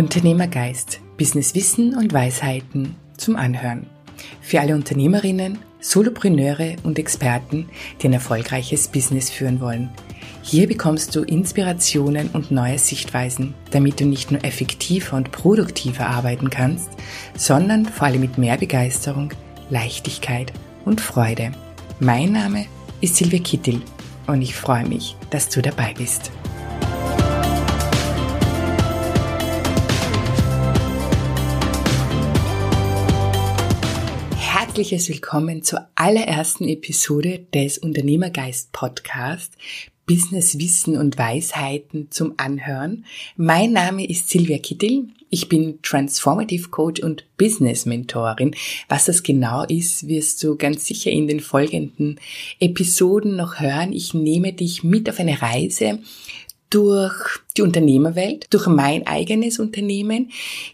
Unternehmergeist, 0.00 0.98
Businesswissen 1.18 1.94
und 1.94 2.14
Weisheiten 2.14 2.96
zum 3.18 3.36
Anhören. 3.36 3.84
Für 4.40 4.60
alle 4.60 4.74
Unternehmerinnen, 4.74 5.58
Solopreneure 5.78 6.76
und 6.84 6.98
Experten, 6.98 7.68
die 8.00 8.08
ein 8.08 8.14
erfolgreiches 8.14 8.88
Business 8.88 9.28
führen 9.28 9.60
wollen. 9.60 9.90
Hier 10.42 10.66
bekommst 10.66 11.14
du 11.14 11.22
Inspirationen 11.22 12.30
und 12.32 12.50
neue 12.50 12.78
Sichtweisen, 12.78 13.52
damit 13.72 14.00
du 14.00 14.06
nicht 14.06 14.30
nur 14.30 14.42
effektiver 14.42 15.18
und 15.18 15.32
produktiver 15.32 16.06
arbeiten 16.06 16.48
kannst, 16.48 16.88
sondern 17.36 17.84
vor 17.84 18.06
allem 18.06 18.22
mit 18.22 18.38
mehr 18.38 18.56
Begeisterung, 18.56 19.34
Leichtigkeit 19.68 20.50
und 20.86 21.02
Freude. 21.02 21.52
Mein 21.98 22.32
Name 22.32 22.64
ist 23.02 23.16
Silvia 23.16 23.40
Kittel 23.40 23.82
und 24.26 24.40
ich 24.40 24.54
freue 24.54 24.86
mich, 24.86 25.14
dass 25.28 25.50
du 25.50 25.60
dabei 25.60 25.92
bist. 25.92 26.30
Herzliches 34.70 35.08
Willkommen 35.08 35.64
zur 35.64 35.88
allerersten 35.96 36.68
Episode 36.68 37.44
des 37.52 37.78
Unternehmergeist 37.78 38.70
Podcast 38.70 39.52
Business 40.06 40.60
Wissen 40.60 40.96
und 40.96 41.18
Weisheiten 41.18 42.06
zum 42.12 42.34
Anhören. 42.36 43.04
Mein 43.36 43.72
Name 43.72 44.08
ist 44.08 44.28
Silvia 44.28 44.58
Kittel. 44.58 45.08
Ich 45.28 45.48
bin 45.48 45.80
Transformative 45.82 46.68
Coach 46.68 47.02
und 47.02 47.24
Business 47.36 47.84
Mentorin. 47.84 48.54
Was 48.88 49.06
das 49.06 49.24
genau 49.24 49.64
ist, 49.64 50.06
wirst 50.06 50.40
du 50.44 50.54
ganz 50.56 50.86
sicher 50.86 51.10
in 51.10 51.26
den 51.26 51.40
folgenden 51.40 52.20
Episoden 52.60 53.34
noch 53.34 53.58
hören. 53.58 53.92
Ich 53.92 54.14
nehme 54.14 54.52
dich 54.52 54.84
mit 54.84 55.10
auf 55.10 55.18
eine 55.18 55.42
Reise 55.42 55.98
durch 56.70 57.40
die 57.56 57.62
Unternehmerwelt, 57.62 58.46
durch 58.50 58.68
mein 58.68 59.06
eigenes 59.06 59.58
Unternehmen. 59.58 60.30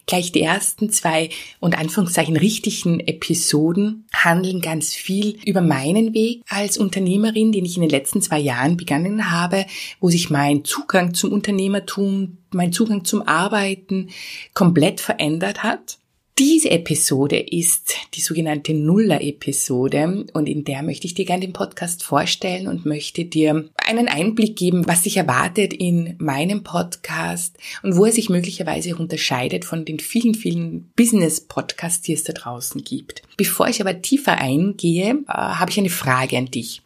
Gleich 0.07 0.31
die 0.31 0.43
ersten 0.43 0.91
zwei 0.91 1.31
und 1.59 1.77
Anführungszeichen 1.77 2.37
richtigen 2.37 3.01
Episoden 3.01 4.05
handeln 4.13 4.61
ganz 4.61 4.95
viel 4.95 5.39
über 5.45 5.63
meinen 5.63 6.15
Weg 6.15 6.43
als 6.49 6.79
Unternehmerin, 6.79 7.51
den 7.51 7.65
ich 7.65 7.77
in 7.77 7.83
den 7.83 7.91
letzten 7.91 8.21
zwei 8.21 8.39
Jahren 8.39 8.77
begonnen 8.77 9.31
habe, 9.31 9.65
wo 10.01 10.11
sich 10.11 10.31
mein 10.31 10.65
Zugang 10.65 11.15
zum 11.15 11.33
Unternehmertum, 11.33 12.39
mein 12.53 12.73
Zugang 12.73 13.05
zum 13.05 13.27
Arbeiten 13.27 14.11
komplett 14.53 15.01
verändert 15.01 15.63
hat. 15.63 15.99
Diese 16.39 16.71
Episode 16.71 17.39
ist 17.39 17.95
die 18.13 18.21
sogenannte 18.21 18.75
Nuller-Episode 18.75 20.27
und 20.35 20.51
in 20.51 20.65
der 20.65 20.83
möchte 20.83 21.07
ich 21.07 21.15
dir 21.15 21.25
gerne 21.25 21.47
den 21.47 21.55
Podcast 21.55 22.05
vorstellen 22.05 22.69
und 22.69 22.85
möchte 22.85 23.25
dir 23.25 23.71
einen 23.77 24.07
Einblick 24.07 24.55
geben, 24.55 24.87
was 24.87 25.05
sich 25.05 25.17
erwartet 25.17 25.73
in 25.73 26.15
meinem 26.19 26.63
Podcast 26.63 27.57
und 27.83 27.97
wo 27.97 28.05
er 28.05 28.13
sich 28.13 28.29
möglicherweise 28.29 28.97
unterscheidet 28.97 29.65
von 29.65 29.87
den 29.87 29.99
vielen, 29.99 30.35
vielen 30.35 30.91
Business-Podcasts, 30.95 32.03
die 32.03 32.13
es 32.13 32.25
da 32.25 32.35
draußen 32.35 32.85
gibt. 32.85 33.23
Bevor 33.39 33.69
ich 33.69 33.81
aber 33.81 34.03
tiefer 34.03 34.37
eingehe, 34.37 35.25
äh, 35.27 35.33
habe 35.33 35.71
ich 35.71 35.79
eine 35.79 35.89
Frage 35.89 36.37
an 36.37 36.51
dich. 36.51 36.83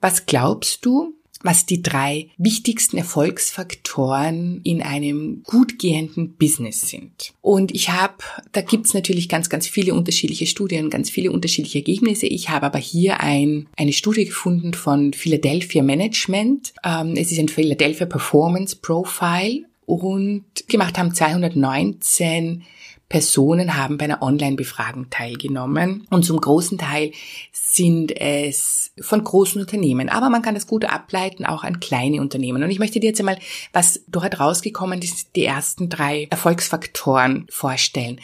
Was 0.00 0.26
glaubst 0.26 0.86
du, 0.86 1.14
was 1.42 1.66
die 1.66 1.82
drei 1.82 2.28
wichtigsten 2.36 2.98
Erfolgsfaktoren 2.98 4.60
in 4.62 4.82
einem 4.82 5.42
gut 5.44 5.78
gehenden 5.78 6.34
Business 6.34 6.88
sind. 6.88 7.32
Und 7.40 7.74
ich 7.74 7.90
habe, 7.90 8.14
da 8.52 8.60
gibt's 8.60 8.94
natürlich 8.94 9.28
ganz, 9.28 9.48
ganz 9.48 9.66
viele 9.66 9.94
unterschiedliche 9.94 10.46
Studien, 10.46 10.90
ganz 10.90 11.10
viele 11.10 11.32
unterschiedliche 11.32 11.78
Ergebnisse. 11.78 12.26
Ich 12.26 12.50
habe 12.50 12.66
aber 12.66 12.78
hier 12.78 13.20
ein, 13.20 13.68
eine 13.76 13.92
Studie 13.92 14.26
gefunden 14.26 14.74
von 14.74 15.12
Philadelphia 15.12 15.82
Management. 15.82 16.74
Ähm, 16.84 17.14
es 17.16 17.32
ist 17.32 17.38
ein 17.38 17.48
Philadelphia 17.48 18.06
Performance 18.06 18.76
Profile 18.76 19.64
und 19.86 20.44
gemacht 20.68 20.98
haben 20.98 21.14
219 21.14 22.62
Personen 23.10 23.76
haben 23.76 23.98
bei 23.98 24.04
einer 24.04 24.22
Online-Befragung 24.22 25.10
teilgenommen 25.10 26.06
und 26.10 26.24
zum 26.24 26.40
großen 26.40 26.78
Teil 26.78 27.10
sind 27.52 28.16
es 28.16 28.92
von 29.00 29.22
großen 29.22 29.60
Unternehmen. 29.60 30.08
Aber 30.08 30.30
man 30.30 30.42
kann 30.42 30.54
das 30.54 30.68
gut 30.68 30.84
ableiten 30.84 31.44
auch 31.44 31.64
an 31.64 31.80
kleine 31.80 32.20
Unternehmen. 32.20 32.62
Und 32.62 32.70
ich 32.70 32.78
möchte 32.78 33.00
dir 33.00 33.08
jetzt 33.08 33.18
einmal, 33.18 33.38
was 33.72 34.04
dort 34.06 34.38
rausgekommen 34.38 35.02
ist, 35.02 35.34
die 35.34 35.44
ersten 35.44 35.88
drei 35.88 36.28
Erfolgsfaktoren 36.30 37.46
vorstellen. 37.50 38.20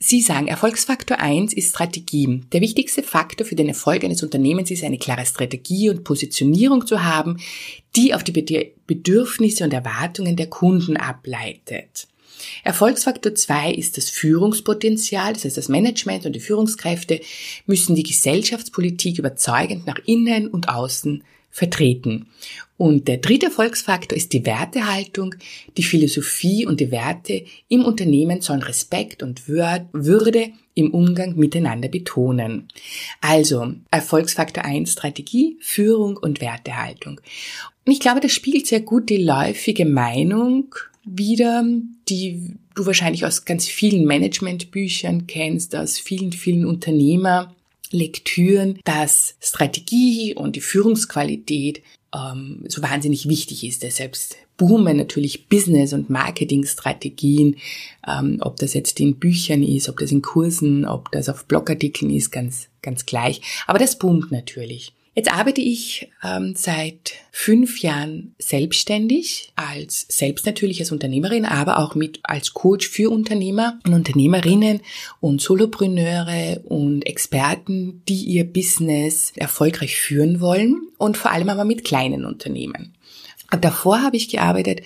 Sie 0.00 0.20
sagen, 0.20 0.48
Erfolgsfaktor 0.48 1.20
eins 1.20 1.52
ist 1.52 1.68
Strategie. 1.68 2.42
Der 2.52 2.60
wichtigste 2.60 3.04
Faktor 3.04 3.46
für 3.46 3.54
den 3.54 3.68
Erfolg 3.68 4.02
eines 4.02 4.24
Unternehmens 4.24 4.72
ist 4.72 4.82
eine 4.82 4.98
klare 4.98 5.24
Strategie 5.24 5.90
und 5.90 6.02
Positionierung 6.02 6.88
zu 6.88 7.04
haben, 7.04 7.38
die 7.94 8.12
auf 8.14 8.24
die 8.24 8.74
Bedürfnisse 8.84 9.62
und 9.62 9.72
Erwartungen 9.72 10.34
der 10.34 10.48
Kunden 10.48 10.96
ableitet. 10.96 12.08
Erfolgsfaktor 12.64 13.34
2 13.34 13.72
ist 13.72 13.96
das 13.96 14.10
Führungspotenzial, 14.10 15.32
das 15.32 15.44
heißt 15.44 15.56
das 15.56 15.68
Management 15.68 16.26
und 16.26 16.32
die 16.34 16.40
Führungskräfte 16.40 17.20
müssen 17.66 17.94
die 17.94 18.02
Gesellschaftspolitik 18.02 19.18
überzeugend 19.18 19.86
nach 19.86 19.98
innen 20.06 20.48
und 20.48 20.68
außen 20.68 21.22
vertreten. 21.52 22.26
Und 22.78 23.06
der 23.06 23.18
dritte 23.18 23.46
Erfolgsfaktor 23.46 24.16
ist 24.16 24.32
die 24.32 24.44
Wertehaltung. 24.44 25.36
Die 25.76 25.84
Philosophie 25.84 26.66
und 26.66 26.80
die 26.80 26.90
Werte 26.90 27.44
im 27.68 27.84
Unternehmen 27.84 28.40
sollen 28.40 28.62
Respekt 28.62 29.22
und 29.22 29.46
Würde 29.46 30.48
im 30.74 30.92
Umgang 30.92 31.36
miteinander 31.36 31.88
betonen. 31.88 32.68
Also 33.20 33.74
Erfolgsfaktor 33.90 34.64
1 34.64 34.92
Strategie, 34.92 35.58
Führung 35.60 36.16
und 36.16 36.40
Wertehaltung. 36.40 37.20
Und 37.84 37.92
ich 37.92 38.00
glaube, 38.00 38.20
das 38.20 38.32
spiegelt 38.32 38.66
sehr 38.66 38.80
gut 38.80 39.10
die 39.10 39.22
läufige 39.22 39.84
Meinung 39.84 40.74
wieder, 41.04 41.64
die 42.08 42.54
du 42.74 42.86
wahrscheinlich 42.86 43.26
aus 43.26 43.44
ganz 43.44 43.66
vielen 43.66 44.04
Managementbüchern 44.04 45.26
kennst, 45.26 45.74
aus 45.76 45.98
vielen, 45.98 46.32
vielen 46.32 46.64
Unternehmerlektüren, 46.64 48.78
dass 48.84 49.34
Strategie 49.40 50.34
und 50.34 50.56
die 50.56 50.60
Führungsqualität 50.60 51.82
ähm, 52.14 52.64
so 52.68 52.82
wahnsinnig 52.82 53.28
wichtig 53.28 53.64
ist. 53.64 53.82
Deshalb 53.82 54.16
boomen 54.56 54.96
natürlich 54.96 55.48
Business- 55.48 55.92
und 55.92 56.10
Marketingstrategien, 56.10 57.56
ähm, 58.06 58.38
ob 58.40 58.56
das 58.58 58.74
jetzt 58.74 59.00
in 59.00 59.16
Büchern 59.16 59.62
ist, 59.62 59.88
ob 59.88 59.98
das 59.98 60.12
in 60.12 60.22
Kursen, 60.22 60.84
ob 60.84 61.10
das 61.10 61.28
auf 61.28 61.46
Blogartikeln 61.46 62.10
ist, 62.10 62.30
ganz, 62.30 62.68
ganz 62.80 63.06
gleich. 63.06 63.40
Aber 63.66 63.78
das 63.78 63.98
boomt 63.98 64.30
natürlich. 64.30 64.92
Jetzt 65.14 65.30
arbeite 65.30 65.60
ich 65.60 66.10
ähm, 66.24 66.54
seit 66.56 67.12
fünf 67.30 67.82
Jahren 67.82 68.34
selbstständig, 68.38 69.52
als 69.56 70.06
selbst 70.08 70.46
natürlich 70.46 70.80
als 70.80 70.90
Unternehmerin, 70.90 71.44
aber 71.44 71.78
auch 71.78 71.94
mit 71.94 72.20
als 72.22 72.54
Coach 72.54 72.88
für 72.88 73.10
Unternehmer 73.10 73.78
und 73.84 73.92
Unternehmerinnen 73.92 74.80
und 75.20 75.42
Solopreneure 75.42 76.60
und 76.64 77.06
Experten, 77.06 78.02
die 78.08 78.24
ihr 78.24 78.44
Business 78.44 79.34
erfolgreich 79.36 79.96
führen 79.96 80.40
wollen 80.40 80.88
und 80.96 81.18
vor 81.18 81.30
allem 81.30 81.50
aber 81.50 81.66
mit 81.66 81.84
kleinen 81.84 82.24
Unternehmen. 82.24 82.94
Davor 83.60 84.00
habe 84.02 84.16
ich 84.16 84.30
gearbeitet 84.30 84.80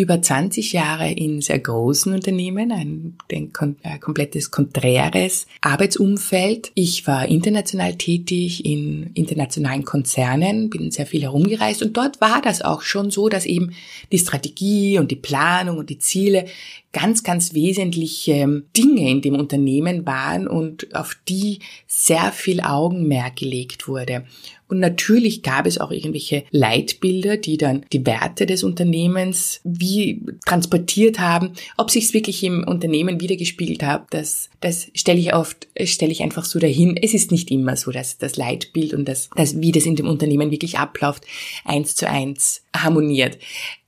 über 0.00 0.20
20 0.20 0.72
Jahre 0.72 1.10
in 1.10 1.40
sehr 1.40 1.58
großen 1.58 2.12
Unternehmen, 2.12 2.72
ein, 2.72 3.16
ein, 3.30 3.52
ein 3.82 4.00
komplettes 4.00 4.50
konträres 4.50 5.46
Arbeitsumfeld. 5.60 6.72
Ich 6.74 7.06
war 7.06 7.26
international 7.26 7.94
tätig 7.94 8.64
in 8.64 9.10
internationalen 9.14 9.84
Konzernen, 9.84 10.70
bin 10.70 10.90
sehr 10.90 11.06
viel 11.06 11.22
herumgereist 11.22 11.82
und 11.82 11.96
dort 11.96 12.20
war 12.20 12.42
das 12.42 12.62
auch 12.62 12.82
schon 12.82 13.10
so, 13.10 13.28
dass 13.28 13.46
eben 13.46 13.72
die 14.12 14.18
Strategie 14.18 14.98
und 14.98 15.10
die 15.10 15.16
Planung 15.16 15.78
und 15.78 15.90
die 15.90 15.98
Ziele 15.98 16.46
ganz, 16.94 17.22
ganz 17.22 17.52
wesentliche 17.52 18.62
Dinge 18.74 19.10
in 19.10 19.20
dem 19.20 19.34
Unternehmen 19.34 20.06
waren 20.06 20.48
und 20.48 20.94
auf 20.94 21.16
die 21.28 21.58
sehr 21.86 22.32
viel 22.32 22.60
Augenmerk 22.60 23.36
gelegt 23.36 23.86
wurde. 23.88 24.24
Und 24.66 24.80
natürlich 24.80 25.42
gab 25.42 25.66
es 25.66 25.78
auch 25.78 25.90
irgendwelche 25.90 26.44
Leitbilder, 26.50 27.36
die 27.36 27.58
dann 27.58 27.84
die 27.92 28.06
Werte 28.06 28.46
des 28.46 28.64
Unternehmens 28.64 29.60
wie 29.62 30.22
transportiert 30.46 31.18
haben. 31.18 31.52
Ob 31.76 31.90
sich 31.90 32.04
es 32.04 32.14
wirklich 32.14 32.42
im 32.42 32.64
Unternehmen 32.64 33.20
wiedergespiegelt 33.20 33.82
hat, 33.82 34.06
das, 34.10 34.48
das 34.60 34.88
stelle 34.94 35.20
ich 35.20 35.34
oft, 35.34 35.68
stelle 35.84 36.12
ich 36.12 36.22
einfach 36.22 36.46
so 36.46 36.58
dahin. 36.58 36.96
Es 36.96 37.12
ist 37.12 37.30
nicht 37.30 37.50
immer 37.50 37.76
so, 37.76 37.90
dass 37.90 38.16
das 38.16 38.36
Leitbild 38.36 38.94
und 38.94 39.06
das, 39.06 39.28
das, 39.36 39.60
wie 39.60 39.72
das 39.72 39.84
in 39.84 39.96
dem 39.96 40.08
Unternehmen 40.08 40.50
wirklich 40.50 40.78
abläuft, 40.78 41.24
eins 41.64 41.94
zu 41.94 42.08
eins 42.08 42.62
harmoniert. 42.74 43.38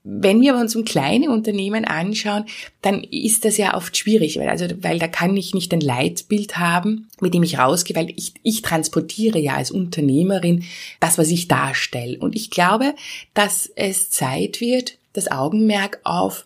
Wenn 0.09 0.41
wir 0.41 0.55
uns 0.55 0.77
um 0.77 0.85
kleine 0.85 1.31
Unternehmen 1.31 1.85
anschauen, 1.85 2.45
dann 2.81 3.03
ist 3.03 3.45
das 3.45 3.57
ja 3.57 3.75
oft 3.75 3.97
schwierig, 3.97 4.39
weil, 4.39 4.49
also, 4.49 4.67
weil 4.81 5.01
da 5.01 5.09
kann 5.09 5.37
ich 5.37 5.53
nicht 5.53 5.73
ein 5.75 5.81
Leitbild 5.81 6.59
haben, 6.59 7.09
mit 7.21 7.35
dem 7.35 7.43
ich 7.43 7.59
rausgehe, 7.59 7.97
weil 7.97 8.13
ich, 8.15 8.35
ich 8.45 8.63
transportiere 8.63 9.41
ja 9.41 9.57
als 9.57 9.73
Unternehmerin 9.73 10.63
das, 11.01 11.19
was 11.19 11.29
ich 11.33 11.49
darstelle. 11.49 12.19
Und 12.19 12.37
ich 12.37 12.51
glaube, 12.51 12.95
dass 13.35 13.69
es 13.75 14.09
Zeit 14.11 14.61
wird, 14.61 14.97
das 15.13 15.29
Augenmerk 15.29 15.99
auf 16.05 16.45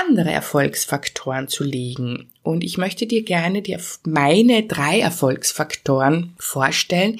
andere 0.00 0.30
Erfolgsfaktoren 0.30 1.48
zu 1.48 1.64
legen. 1.64 2.30
Und 2.42 2.62
ich 2.62 2.76
möchte 2.76 3.06
dir 3.06 3.22
gerne 3.22 3.62
die, 3.62 3.76
meine 4.04 4.64
drei 4.64 5.00
Erfolgsfaktoren 5.00 6.34
vorstellen, 6.38 7.18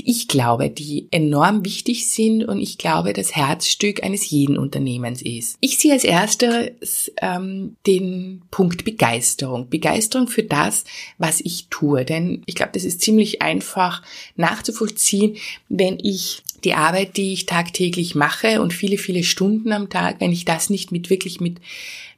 die 0.00 0.10
ich 0.10 0.26
glaube, 0.26 0.68
die 0.68 1.06
enorm 1.10 1.64
wichtig 1.64 2.10
sind 2.10 2.44
und 2.44 2.60
ich 2.60 2.78
glaube, 2.78 3.12
das 3.12 3.36
Herzstück 3.36 4.02
eines 4.02 4.28
jeden 4.30 4.58
Unternehmens 4.58 5.22
ist. 5.22 5.56
Ich 5.60 5.78
sehe 5.78 5.92
als 5.92 6.02
erstes 6.02 7.12
ähm, 7.22 7.76
den 7.86 8.42
Punkt 8.50 8.84
Begeisterung. 8.84 9.68
Begeisterung 9.68 10.26
für 10.26 10.42
das, 10.42 10.84
was 11.18 11.40
ich 11.40 11.68
tue. 11.68 12.04
Denn 12.04 12.42
ich 12.46 12.54
glaube, 12.54 12.72
das 12.72 12.84
ist 12.84 13.00
ziemlich 13.00 13.42
einfach 13.42 14.02
nachzuvollziehen, 14.34 15.36
wenn 15.68 15.98
ich 16.02 16.42
die 16.64 16.74
Arbeit, 16.74 17.16
die 17.16 17.32
ich 17.32 17.46
tagtäglich 17.46 18.14
mache 18.14 18.60
und 18.60 18.72
viele, 18.72 18.98
viele 18.98 19.22
Stunden 19.22 19.72
am 19.72 19.88
Tag, 19.88 20.20
wenn 20.20 20.32
ich 20.32 20.44
das 20.44 20.70
nicht 20.70 20.92
mit 20.92 21.10
wirklich 21.10 21.40
mit 21.40 21.60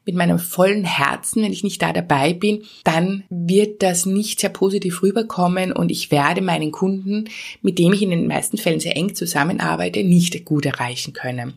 mit 0.07 0.15
meinem 0.15 0.39
vollen 0.39 0.85
Herzen, 0.85 1.43
wenn 1.43 1.53
ich 1.53 1.65
nicht 1.65 1.83
da 1.83 1.93
dabei 1.93 2.33
bin, 2.33 2.63
dann 2.85 3.25
wird 3.29 3.83
das 3.83 4.07
nicht 4.07 4.39
sehr 4.39 4.51
positiv 4.51 5.03
rüberkommen 5.03 5.73
und 5.73 5.91
ich 5.91 6.13
werde 6.13 6.41
meinen 6.43 6.71
Kunden, 6.71 7.29
mit 7.61 7.79
dem 7.79 7.93
ich 7.93 8.03
in 8.03 8.11
den 8.11 8.29
meisten 8.29 8.57
Fällen 8.57 8.79
sehr 8.79 8.97
eng 8.97 9.17
zusammenarbeite, 9.17 10.05
nicht 10.05 10.45
gut 10.45 10.65
erreichen 10.65 11.13
können. 11.13 11.55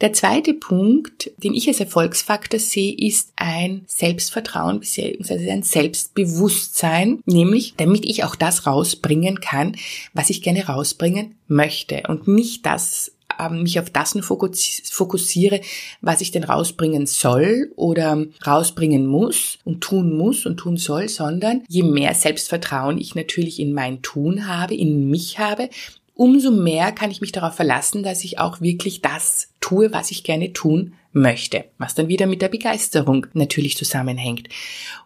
Der 0.00 0.14
zweite 0.14 0.54
Punkt, 0.54 1.30
den 1.36 1.52
ich 1.52 1.68
als 1.68 1.80
Erfolgsfaktor 1.80 2.58
sehe, 2.58 2.96
ist 2.96 3.31
ein 3.42 3.82
Selbstvertrauen 3.86 4.80
bzw. 4.80 5.50
ein 5.50 5.64
Selbstbewusstsein, 5.64 7.20
nämlich 7.26 7.74
damit 7.76 8.04
ich 8.06 8.22
auch 8.24 8.36
das 8.36 8.66
rausbringen 8.66 9.40
kann, 9.40 9.76
was 10.14 10.30
ich 10.30 10.42
gerne 10.42 10.66
rausbringen 10.66 11.34
möchte 11.48 12.04
und 12.08 12.28
nicht 12.28 12.64
das 12.64 13.12
ähm, 13.40 13.64
mich 13.64 13.80
auf 13.80 13.90
das 13.90 14.16
fokussiere, 14.20 15.60
was 16.00 16.20
ich 16.20 16.30
denn 16.30 16.44
rausbringen 16.44 17.06
soll 17.06 17.72
oder 17.76 18.24
rausbringen 18.46 19.06
muss 19.06 19.58
und 19.64 19.80
tun 19.80 20.16
muss 20.16 20.46
und 20.46 20.58
tun 20.58 20.76
soll, 20.76 21.08
sondern 21.08 21.62
je 21.68 21.82
mehr 21.82 22.14
Selbstvertrauen 22.14 22.98
ich 22.98 23.14
natürlich 23.14 23.58
in 23.58 23.72
mein 23.72 24.02
Tun 24.02 24.46
habe, 24.46 24.74
in 24.74 25.10
mich 25.10 25.38
habe, 25.38 25.68
umso 26.14 26.50
mehr 26.50 26.92
kann 26.92 27.10
ich 27.10 27.20
mich 27.20 27.32
darauf 27.32 27.54
verlassen, 27.54 28.02
dass 28.02 28.22
ich 28.22 28.38
auch 28.38 28.60
wirklich 28.60 29.00
das 29.00 29.48
tue, 29.60 29.92
was 29.92 30.10
ich 30.10 30.24
gerne 30.24 30.52
tun 30.52 30.94
möchte, 31.12 31.64
was 31.78 31.94
dann 31.94 32.08
wieder 32.08 32.26
mit 32.26 32.42
der 32.42 32.48
Begeisterung 32.48 33.26
natürlich 33.34 33.76
zusammenhängt. 33.76 34.48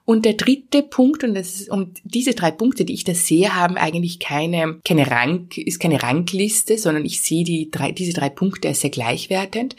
Und 0.05 0.25
der 0.25 0.35
dritte 0.35 0.83
Punkt, 0.83 1.25
und 1.25 1.35
das 1.35 1.61
ist, 1.61 1.71
und 1.71 2.01
diese 2.05 2.35
drei 2.35 2.51
Punkte, 2.51 2.85
die 2.85 2.95
ich 2.95 3.05
da 3.05 3.15
sehe, 3.15 3.55
haben 3.55 3.77
eigentlich 3.77 4.21
keine, 4.21 4.81
keine 4.85 5.11
Rank, 5.11 5.59
ist 5.59 5.81
keine 5.81 6.03
Rangliste, 6.03 6.79
sondern 6.79 7.05
ich 7.05 7.21
sehe 7.21 7.45
die 7.45 7.71
drei, 7.71 7.93
diese 7.93 8.13
drei 8.13 8.29
Punkte 8.29 8.69
als 8.69 8.81
sehr 8.81 8.91
gleichwertend. 8.91 9.75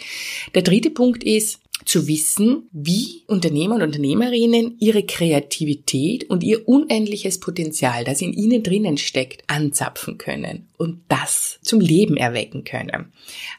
Der 0.54 0.64
dritte 0.64 0.90
Punkt 0.90 1.24
ist, 1.24 1.62
zu 1.86 2.08
wissen, 2.08 2.68
wie 2.72 3.24
Unternehmer 3.28 3.76
und 3.76 3.84
Unternehmerinnen 3.84 4.76
ihre 4.80 5.04
Kreativität 5.04 6.30
und 6.30 6.44
ihr 6.44 6.68
unendliches 6.68 7.40
Potenzial, 7.40 8.04
das 8.04 8.22
in 8.22 8.34
ihnen 8.34 8.64
drinnen 8.64 8.98
steckt, 8.98 9.44
anzapfen 9.48 10.18
können 10.18 10.68
und 10.78 11.02
das 11.08 11.60
zum 11.62 11.80
Leben 11.80 12.18
erwecken 12.18 12.64
können. 12.64 13.12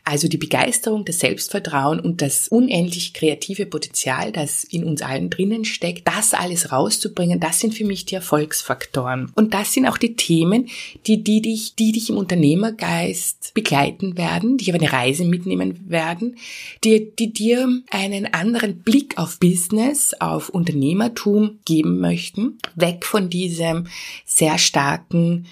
Also 0.04 0.28
die 0.28 0.36
Begeisterung, 0.36 1.04
das 1.04 1.20
Selbstvertrauen 1.20 2.00
und 2.00 2.22
das 2.22 2.48
unendlich 2.48 3.14
kreative 3.14 3.66
Potenzial, 3.66 4.32
das 4.32 4.64
in 4.64 4.84
uns 4.84 5.02
allen 5.02 5.30
drinnen 5.30 5.64
steckt, 5.64 6.06
das 6.08 6.34
alles 6.34 6.72
rauszubringen, 6.72 7.40
das 7.40 7.60
sind 7.60 7.74
für 7.74 7.84
mich 7.84 8.04
die 8.04 8.16
Erfolgsfaktoren. 8.16 9.32
Und 9.34 9.54
das 9.54 9.72
sind 9.72 9.86
auch 9.86 9.98
die 9.98 10.16
Themen, 10.16 10.68
die, 11.06 11.22
die 11.22 11.42
dich, 11.42 11.74
die 11.76 11.92
dich 11.92 12.10
im 12.10 12.16
Unternehmergeist 12.16 13.52
begleiten 13.54 14.16
werden, 14.16 14.56
die 14.56 14.64
dich 14.64 14.74
auf 14.74 14.80
eine 14.80 14.92
Reise 14.92 15.24
mitnehmen 15.24 15.88
werden, 15.88 16.36
die, 16.84 17.14
die 17.16 17.32
dir 17.32 17.68
eine 17.90 18.08
einen 18.18 18.32
anderen 18.32 18.82
Blick 18.82 19.16
auf 19.18 19.38
Business, 19.38 20.14
auf 20.18 20.48
Unternehmertum 20.48 21.58
geben 21.64 22.00
möchten, 22.00 22.58
weg 22.74 23.04
von 23.04 23.30
diesem 23.30 23.86
sehr 24.24 24.58
starken 24.58 25.46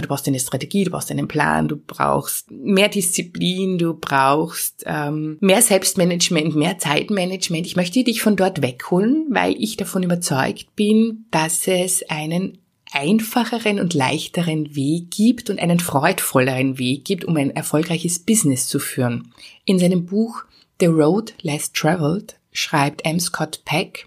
du 0.00 0.08
brauchst 0.08 0.28
eine 0.28 0.38
Strategie, 0.38 0.84
du 0.84 0.90
brauchst 0.90 1.10
einen 1.10 1.28
Plan, 1.28 1.68
du 1.68 1.76
brauchst 1.76 2.50
mehr 2.50 2.88
Disziplin, 2.88 3.78
du 3.78 3.94
brauchst 3.94 4.84
ähm, 4.86 5.38
mehr 5.40 5.62
Selbstmanagement, 5.62 6.54
mehr 6.54 6.78
Zeitmanagement. 6.78 7.66
Ich 7.66 7.76
möchte 7.76 8.04
dich 8.04 8.22
von 8.22 8.36
dort 8.36 8.62
wegholen, 8.62 9.26
weil 9.30 9.54
ich 9.58 9.76
davon 9.76 10.02
überzeugt 10.02 10.74
bin, 10.76 11.26
dass 11.30 11.66
es 11.66 12.08
einen 12.08 12.58
einfacheren 12.92 13.78
und 13.78 13.94
leichteren 13.94 14.74
Weg 14.74 15.10
gibt 15.10 15.50
und 15.50 15.58
einen 15.58 15.80
freudvolleren 15.80 16.78
Weg 16.78 17.04
gibt, 17.04 17.24
um 17.24 17.36
ein 17.36 17.50
erfolgreiches 17.50 18.18
Business 18.20 18.66
zu 18.66 18.78
führen. 18.78 19.32
In 19.64 19.78
seinem 19.78 20.06
Buch 20.06 20.44
The 20.80 20.86
Road 20.86 21.34
Less 21.42 21.72
Traveled 21.72 22.36
schreibt 22.52 23.04
M. 23.04 23.20
Scott 23.20 23.62
Peck, 23.64 24.06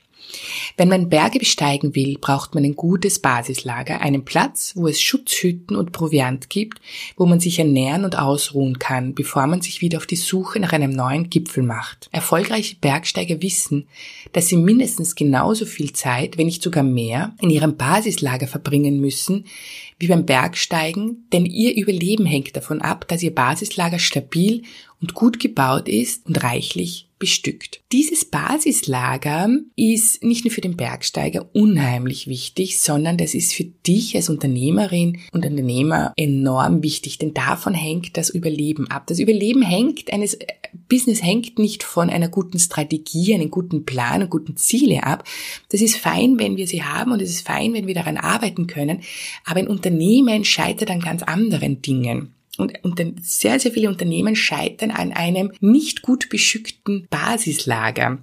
wenn 0.78 0.90
man 0.90 1.10
Berge 1.10 1.40
besteigen 1.40 1.96
will, 1.96 2.18
braucht 2.20 2.56
man 2.56 2.64
ein 2.64 2.76
gutes 2.76 3.20
Basislager, 3.20 4.02
einen 4.02 4.26
Platz, 4.26 4.74
wo 4.76 4.88
es 4.88 5.02
Schutzhütten 5.02 5.76
und 5.76 5.92
Proviant 5.92 6.50
gibt, 6.50 6.80
wo 7.18 7.26
man 7.26 7.40
sich 7.40 7.60
ernähren 7.60 8.06
und 8.06 8.18
ausruhen 8.18 8.80
kann, 8.80 9.14
bevor 9.14 9.48
man 9.48 9.62
sich 9.62 9.82
wieder 9.82 9.98
auf 9.98 10.06
die 10.06 10.16
Suche 10.16 10.60
nach 10.60 10.74
einem 10.74 10.92
neuen 10.92 11.30
Gipfel 11.30 11.64
macht. 11.64 12.10
Erfolgreiche 12.12 12.76
Bergsteiger 12.76 13.42
wissen, 13.42 13.88
dass 14.32 14.48
sie 14.48 14.58
mindestens 14.58 15.16
genauso 15.16 15.66
viel 15.66 15.94
Zeit, 15.94 16.38
wenn 16.38 16.48
nicht 16.48 16.64
sogar 16.64 16.84
mehr, 16.84 17.36
in 17.42 17.50
ihrem 17.50 17.78
Basislager 17.78 18.48
verbringen 18.48 19.00
müssen, 19.00 19.46
wie 20.04 20.08
beim 20.08 20.26
Bergsteigen, 20.26 21.28
denn 21.32 21.46
ihr 21.46 21.76
Überleben 21.76 22.26
hängt 22.26 22.56
davon 22.56 22.82
ab, 22.82 23.08
dass 23.08 23.24
ihr 23.24 23.34
Basislager 23.34 24.00
stabil 24.00 24.64
und 25.02 25.14
gut 25.14 25.40
gebaut 25.40 25.90
ist 25.90 26.26
und 26.28 26.44
reichlich 26.44 27.10
bestückt. 27.20 27.82
Dieses 27.92 28.26
Basislager 28.26 29.50
ist 29.76 30.24
nicht 30.24 30.44
nur 30.44 30.52
für 30.52 30.62
den 30.62 30.76
Bergsteiger 30.76 31.50
unheimlich 31.54 32.28
wichtig, 32.28 32.80
sondern 32.80 33.18
das 33.18 33.34
ist 33.34 33.54
für 33.54 33.64
dich 33.64 34.16
als 34.16 34.30
Unternehmerin 34.30 35.20
und 35.32 35.46
Unternehmer 35.46 36.14
enorm 36.18 36.84
wichtig, 36.84 37.18
denn 37.20 37.34
davon 37.34 37.74
hängt 37.74 38.18
das 38.18 38.30
Überleben 38.30 38.88
ab. 38.90 39.08
Das 39.08 39.20
Überleben 39.20 39.62
hängt 39.62 40.12
eines 40.12 40.38
Business 40.90 41.24
hängt 41.24 41.60
nicht 41.60 41.84
von 41.84 42.10
einer 42.10 42.30
guten 42.30 42.60
Strategie, 42.60 43.34
einem 43.34 43.52
guten 43.52 43.86
Plan 43.86 44.24
und 44.24 44.30
guten 44.30 44.58
Ziele 44.58 45.04
ab. 45.04 45.24
Das 45.70 45.82
ist 45.82 45.98
fein, 45.98 46.40
wenn 46.40 46.58
wir 46.58 46.68
sie 46.68 46.84
haben 46.84 47.12
und 47.12 47.22
es 47.22 47.30
ist 47.30 47.48
fein, 47.48 47.74
wenn 47.74 47.88
wir 47.88 47.96
daran 47.96 48.18
arbeiten 48.18 48.68
können, 48.68 49.02
aber 49.46 49.60
ein 49.60 49.68
Unternehmen 49.68 50.46
scheitert 50.46 50.92
an 50.92 51.00
ganz 51.00 51.24
anderen 51.24 51.82
Dingen. 51.82 52.34
Und, 52.58 52.78
sehr, 53.24 53.60
sehr 53.60 53.72
viele 53.72 53.90
Unternehmen 53.90 54.36
scheitern 54.36 54.92
an 54.92 55.12
einem 55.12 55.52
nicht 55.60 56.04
gut 56.04 56.30
beschückten 56.30 57.08
Basislager. 57.10 58.20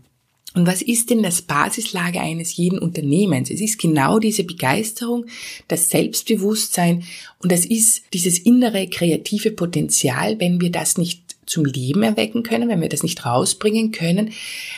Und 0.54 0.66
was 0.66 0.82
ist 0.82 1.10
denn 1.10 1.22
das 1.22 1.42
Basislager 1.42 2.20
eines 2.20 2.56
jeden 2.56 2.78
Unternehmens? 2.78 3.50
Es 3.50 3.60
ist 3.60 3.78
genau 3.78 4.18
diese 4.18 4.42
Begeisterung, 4.42 5.26
das 5.68 5.90
Selbstbewusstsein 5.90 7.04
und 7.38 7.52
es 7.52 7.64
ist 7.64 8.02
dieses 8.12 8.38
innere 8.38 8.88
kreative 8.88 9.52
Potenzial. 9.52 10.40
Wenn 10.40 10.60
wir 10.60 10.70
das 10.70 10.98
nicht 10.98 11.29
zum 11.46 11.64
Leben 11.64 12.02
erwecken 12.02 12.42
können, 12.42 12.68
wenn 12.68 12.80
wir 12.80 12.88
das 12.88 13.02
nicht 13.02 13.24
rausbringen 13.24 13.92
können, 13.92 14.32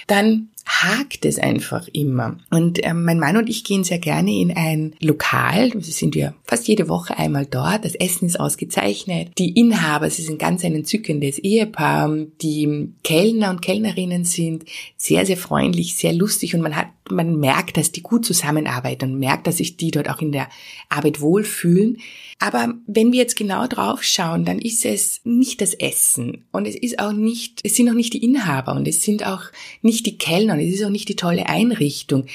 dann 0.07 0.49
hakt 0.67 1.25
es 1.25 1.39
einfach 1.39 1.89
immer. 1.93 2.39
Und 2.51 2.83
äh, 2.85 2.95
mein 2.95 3.19
Mann 3.19 3.37
und 3.37 3.49
ich 3.49 3.65
gehen 3.65 3.85
sehr 3.85 3.99
gerne 3.99 4.33
in 4.33 4.51
ein 4.51 4.95
Lokal. 5.01 5.71
Also 5.75 5.91
sind 5.91 6.15
wir 6.15 6.35
fast 6.45 6.69
jede 6.69 6.89
Woche 6.89 7.19
einmal 7.19 7.47
dort. 7.47 7.85
Das 7.85 7.95
Essen 7.95 8.27
ist 8.27 8.39
ausgezeichnet. 8.39 9.33
Die 9.39 9.51
Inhaber, 9.59 10.11
sie 10.11 10.23
sind 10.23 10.39
ganz 10.39 10.65
ein 10.65 10.75
entzückendes 10.75 11.39
Ehepaar. 11.39 12.11
Die 12.41 12.93
Kellner 13.03 13.51
und 13.51 13.63
Kellnerinnen 13.63 14.25
sind 14.25 14.65
sehr, 14.97 15.27
sehr 15.27 15.37
freundlich, 15.37 15.97
sehr 15.97 16.13
lustig 16.13 16.55
und 16.55 16.61
man 16.61 16.77
hat, 16.77 16.89
man 17.11 17.39
merkt, 17.39 17.77
dass 17.77 17.93
die 17.93 18.03
gut 18.03 18.25
zusammenarbeiten 18.25 19.13
und 19.13 19.19
merkt, 19.19 19.47
dass 19.47 19.59
sich 19.59 19.77
die 19.77 19.91
dort 19.91 20.09
auch 20.09 20.21
in 20.21 20.33
der 20.33 20.49
Arbeit 20.89 21.21
wohlfühlen. 21.21 21.99
Aber 22.39 22.75
wenn 22.87 23.13
wir 23.13 23.21
jetzt 23.21 23.37
genau 23.37 23.67
drauf 23.67 24.03
schauen, 24.03 24.45
dann 24.45 24.59
ist 24.59 24.85
es 24.85 25.21
nicht 25.25 25.61
das 25.61 25.75
Essen 25.75 26.45
und 26.51 26.67
es 26.67 26.75
ist 26.75 26.99
auch 26.99 27.13
nicht, 27.13 27.61
es 27.63 27.77
sind 27.77 27.89
auch 27.89 27.95
nicht 27.95 28.15
die 28.15 28.25
Inhaber 28.25 28.75
und 28.75 28.89
es 28.89 29.03
sind 29.03 29.25
auch 29.25 29.43
nicht 29.81 30.07
die 30.07 30.19
Kellner 30.19 30.52
und 30.53 30.61
es 30.61 30.75
ist 30.75 30.85
auch 30.85 30.91
nicht 30.91 31.09
die 31.09 31.17
tolle 31.17 31.47
Einrichtung, 31.47 32.27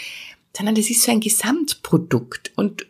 sondern 0.55 0.75
das 0.75 0.89
ist 0.89 1.03
so 1.03 1.11
ein 1.11 1.19
Gesamtprodukt. 1.19 2.51
Und 2.55 2.87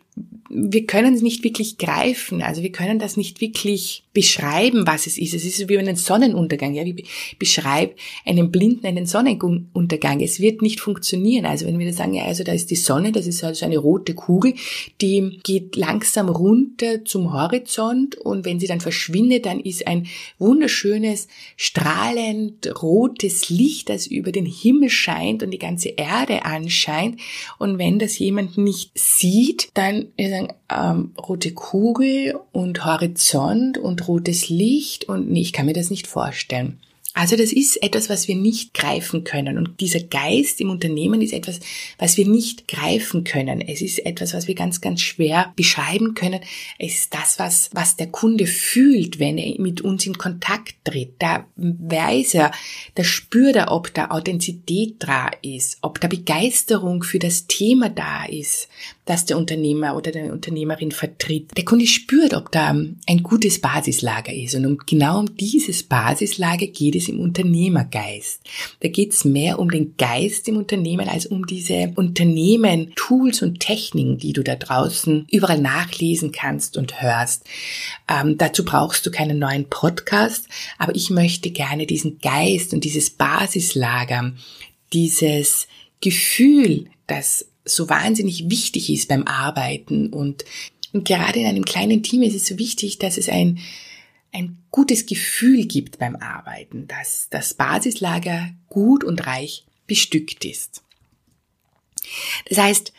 wir 0.50 0.86
können 0.86 1.14
es 1.14 1.22
nicht 1.22 1.44
wirklich 1.44 1.78
greifen, 1.78 2.42
also 2.42 2.62
wir 2.62 2.72
können 2.72 2.98
das 2.98 3.16
nicht 3.16 3.40
wirklich 3.40 4.04
beschreiben, 4.12 4.86
was 4.86 5.06
es 5.06 5.18
ist. 5.18 5.34
Es 5.34 5.44
ist 5.44 5.68
wie 5.68 5.78
einen 5.78 5.96
Sonnenuntergang. 5.96 6.74
Ja, 6.74 6.84
wie 6.84 7.04
beschreib 7.38 7.94
einen 8.24 8.50
Blinden 8.50 8.86
einen 8.86 9.06
Sonnenuntergang. 9.06 10.20
Es 10.20 10.40
wird 10.40 10.62
nicht 10.62 10.80
funktionieren. 10.80 11.46
Also 11.46 11.66
wenn 11.66 11.78
wir 11.78 11.86
da 11.86 11.92
sagen, 11.92 12.14
ja, 12.14 12.24
also 12.24 12.42
da 12.44 12.52
ist 12.52 12.70
die 12.70 12.76
Sonne, 12.76 13.12
das 13.12 13.26
ist 13.26 13.44
also 13.44 13.64
eine 13.64 13.78
rote 13.78 14.14
Kugel, 14.14 14.54
die 15.00 15.38
geht 15.44 15.76
langsam 15.76 16.28
runter 16.28 17.04
zum 17.04 17.32
Horizont 17.32 18.16
und 18.16 18.44
wenn 18.44 18.58
sie 18.58 18.66
dann 18.66 18.80
verschwindet, 18.80 19.46
dann 19.46 19.60
ist 19.60 19.86
ein 19.86 20.06
wunderschönes, 20.38 21.28
strahlend 21.56 22.82
rotes 22.82 23.50
Licht, 23.50 23.88
das 23.88 24.06
über 24.06 24.32
den 24.32 24.46
Himmel 24.46 24.90
scheint 24.90 25.42
und 25.42 25.50
die 25.50 25.58
ganze 25.58 25.90
Erde 25.90 26.44
anscheint. 26.44 27.20
Und 27.58 27.78
wenn 27.78 27.98
das 27.98 28.18
jemand 28.18 28.58
nicht 28.58 28.90
sieht, 28.94 29.68
dann 29.74 30.08
ist 30.16 30.37
ein 30.38 30.52
ähm, 30.70 31.12
rote 31.18 31.52
Kugel 31.52 32.38
und 32.52 32.84
Horizont 32.84 33.78
und 33.78 34.08
rotes 34.08 34.48
Licht 34.48 35.04
und 35.04 35.30
nee, 35.30 35.40
ich 35.40 35.52
kann 35.52 35.66
mir 35.66 35.72
das 35.72 35.90
nicht 35.90 36.06
vorstellen. 36.06 36.78
Also 37.18 37.34
das 37.34 37.52
ist 37.52 37.82
etwas, 37.82 38.08
was 38.08 38.28
wir 38.28 38.36
nicht 38.36 38.74
greifen 38.74 39.24
können. 39.24 39.58
Und 39.58 39.80
dieser 39.80 39.98
Geist 39.98 40.60
im 40.60 40.70
Unternehmen 40.70 41.20
ist 41.20 41.32
etwas, 41.32 41.58
was 41.98 42.16
wir 42.16 42.28
nicht 42.28 42.68
greifen 42.68 43.24
können. 43.24 43.60
Es 43.60 43.82
ist 43.82 44.06
etwas, 44.06 44.34
was 44.34 44.46
wir 44.46 44.54
ganz, 44.54 44.80
ganz 44.80 45.00
schwer 45.00 45.52
beschreiben 45.56 46.14
können. 46.14 46.40
Es 46.78 46.94
ist 46.94 47.14
das, 47.14 47.40
was, 47.40 47.70
was 47.72 47.96
der 47.96 48.06
Kunde 48.06 48.46
fühlt, 48.46 49.18
wenn 49.18 49.36
er 49.36 49.60
mit 49.60 49.80
uns 49.80 50.06
in 50.06 50.16
Kontakt 50.16 50.76
tritt. 50.84 51.14
Da 51.18 51.44
weiß 51.56 52.34
er, 52.34 52.52
da 52.94 53.02
spürt 53.02 53.56
er, 53.56 53.72
ob 53.72 53.92
da 53.94 54.12
Authentizität 54.12 54.96
da 55.00 55.28
ist, 55.42 55.78
ob 55.80 56.00
da 56.00 56.06
Begeisterung 56.06 57.02
für 57.02 57.18
das 57.18 57.48
Thema 57.48 57.88
da 57.88 58.26
ist, 58.26 58.68
das 59.08 59.24
der 59.24 59.38
Unternehmer 59.38 59.96
oder 59.96 60.12
der 60.12 60.32
Unternehmerin 60.32 60.92
vertritt. 60.92 61.56
Der 61.56 61.64
Kunde 61.64 61.86
spürt, 61.86 62.34
ob 62.34 62.52
da 62.52 62.68
ein 62.68 63.22
gutes 63.22 63.58
Basislager 63.58 64.34
ist. 64.34 64.54
Und 64.54 64.66
um 64.66 64.78
genau 64.84 65.20
um 65.20 65.36
dieses 65.36 65.82
Basislager 65.82 66.66
geht 66.66 66.94
es 66.94 67.08
im 67.08 67.18
Unternehmergeist. 67.18 68.42
Da 68.80 68.88
geht 68.88 69.14
es 69.14 69.24
mehr 69.24 69.58
um 69.58 69.70
den 69.70 69.96
Geist 69.96 70.46
im 70.48 70.58
Unternehmen 70.58 71.08
als 71.08 71.24
um 71.24 71.46
diese 71.46 71.92
Unternehmen, 71.96 72.92
Tools 72.96 73.40
und 73.40 73.60
Techniken, 73.60 74.18
die 74.18 74.34
du 74.34 74.44
da 74.44 74.56
draußen 74.56 75.26
überall 75.30 75.60
nachlesen 75.60 76.30
kannst 76.30 76.76
und 76.76 77.00
hörst. 77.00 77.44
Ähm, 78.08 78.36
dazu 78.36 78.62
brauchst 78.62 79.06
du 79.06 79.10
keinen 79.10 79.38
neuen 79.38 79.70
Podcast, 79.70 80.46
aber 80.76 80.94
ich 80.94 81.08
möchte 81.08 81.50
gerne 81.50 81.86
diesen 81.86 82.18
Geist 82.18 82.74
und 82.74 82.84
dieses 82.84 83.08
Basislager, 83.08 84.32
dieses 84.92 85.66
Gefühl, 86.00 86.86
das 87.06 87.46
so 87.68 87.88
wahnsinnig 87.88 88.50
wichtig 88.50 88.90
ist 88.90 89.08
beim 89.08 89.24
Arbeiten 89.26 90.12
und, 90.12 90.44
und 90.92 91.04
gerade 91.06 91.40
in 91.40 91.46
einem 91.46 91.64
kleinen 91.64 92.02
Team 92.02 92.22
ist 92.22 92.34
es 92.34 92.46
so 92.46 92.58
wichtig, 92.58 92.98
dass 92.98 93.18
es 93.18 93.28
ein, 93.28 93.58
ein 94.32 94.58
gutes 94.70 95.06
Gefühl 95.06 95.66
gibt 95.66 95.98
beim 95.98 96.16
Arbeiten, 96.16 96.86
dass 96.86 97.28
das 97.30 97.54
Basislager 97.54 98.50
gut 98.68 99.04
und 99.04 99.26
reich 99.26 99.64
bestückt 99.86 100.44
ist. 100.44 100.82
Das 102.48 102.58
heißt, 102.58 102.92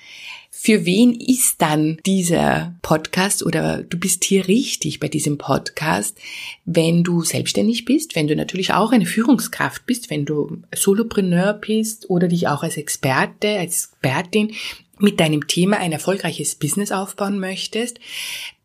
für 0.61 0.83
wen 0.85 1.13
ist 1.13 1.61
dann 1.61 1.99
dieser 2.05 2.75
Podcast 2.81 3.45
oder 3.45 3.81
du 3.81 3.97
bist 3.97 4.25
hier 4.25 4.49
richtig 4.49 4.99
bei 4.99 5.07
diesem 5.07 5.37
Podcast, 5.37 6.17
wenn 6.65 7.05
du 7.05 7.23
selbstständig 7.23 7.85
bist, 7.85 8.13
wenn 8.17 8.27
du 8.27 8.35
natürlich 8.35 8.73
auch 8.73 8.91
eine 8.91 9.05
Führungskraft 9.05 9.85
bist, 9.85 10.09
wenn 10.09 10.25
du 10.25 10.61
Solopreneur 10.75 11.53
bist 11.53 12.09
oder 12.09 12.27
dich 12.27 12.49
auch 12.49 12.61
als 12.61 12.75
Experte, 12.75 13.57
als 13.57 13.85
Expertin 13.85 14.51
mit 14.97 15.21
deinem 15.21 15.47
Thema 15.47 15.77
ein 15.77 15.93
erfolgreiches 15.93 16.55
Business 16.55 16.91
aufbauen 16.91 17.39
möchtest. 17.39 18.01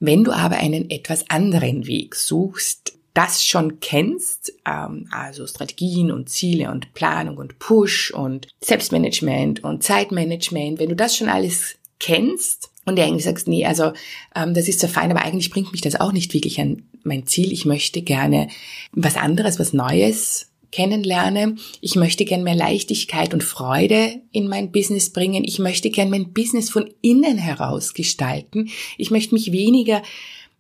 Wenn 0.01 0.25
du 0.25 0.33
aber 0.33 0.57
einen 0.57 0.91
etwas 0.91 1.31
anderen 1.31 1.87
Weg 1.87 2.17
suchst, 2.17 2.95
das 3.15 3.45
schon 3.45 3.79
kennst, 3.79 4.53
ähm, 4.67 5.07
also 5.13 5.47
Strategien 5.47 6.11
und 6.11 6.29
Ziele 6.29 6.73
und 6.73 6.93
Planung 6.93 7.37
und 7.37 7.61
Push 7.61 8.11
und 8.11 8.49
Selbstmanagement 8.61 9.63
und 9.63 9.85
Zeitmanagement, 9.85 10.81
wenn 10.81 10.89
du 10.89 10.97
das 10.97 11.17
schon 11.17 11.29
alles 11.29 11.77
kennst 11.99 12.71
und 12.85 12.97
dir 12.97 13.05
eigentlich 13.05 13.25
sagst, 13.25 13.49
nee, 13.49 13.65
also 13.65 13.93
ähm, 14.35 14.55
das 14.55 14.69
ist 14.69 14.81
so 14.81 14.89
fein, 14.89 15.11
aber 15.11 15.23
eigentlich 15.23 15.51
bringt 15.51 15.73
mich 15.73 15.81
das 15.81 15.99
auch 15.99 16.13
nicht 16.13 16.35
wirklich 16.35 16.61
an 16.61 16.83
mein 17.03 17.27
Ziel. 17.27 17.53
Ich 17.53 17.65
möchte 17.65 18.03
gerne 18.03 18.49
was 18.93 19.17
anderes, 19.17 19.59
was 19.59 19.73
Neues 19.73 20.51
kennenlerne. 20.71 21.57
Ich 21.81 21.95
möchte 21.95 22.25
gern 22.25 22.43
mehr 22.43 22.57
Leichtigkeit 22.57 23.33
und 23.33 23.45
Freude 23.45 24.21
in 24.33 24.49
mein 24.49 24.73
Business 24.73 25.11
bringen. 25.11 25.45
Ich 25.45 25.61
möchte 25.61 25.89
gern 25.91 26.11
mein 26.11 26.33
Business 26.33 26.69
von 26.69 26.91
innen 27.01 27.39
heraus 27.39 27.95
gestalten. 27.95 28.71
Ich 28.99 29.11
möchte 29.11 29.35
mich 29.35 29.53
weniger 29.53 30.03